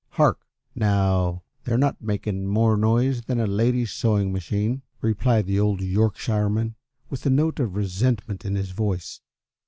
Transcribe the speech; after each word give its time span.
Hark, 0.17 0.39
now, 0.73 1.43
they're 1.63 1.77
not 1.77 2.01
making 2.01 2.47
more 2.47 2.75
noise 2.75 3.21
than 3.21 3.39
a 3.39 3.45
lady's 3.45 3.91
sewing 3.91 4.33
machine," 4.33 4.81
replied 4.99 5.45
the 5.45 5.59
old 5.59 5.79
Yorkshireman, 5.81 6.73
with 7.11 7.23
a 7.27 7.29
note 7.29 7.59
of 7.59 7.75
resentment 7.75 8.43
in 8.43 8.55
his 8.55 8.71
voice. 8.71 9.21